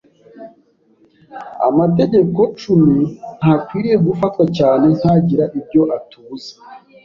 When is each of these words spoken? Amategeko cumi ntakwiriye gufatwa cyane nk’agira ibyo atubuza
Amategeko 1.67 2.39
cumi 2.61 2.99
ntakwiriye 3.37 3.97
gufatwa 4.07 4.43
cyane 4.57 4.85
nk’agira 4.97 5.45
ibyo 5.59 5.81
atubuza 5.97 6.51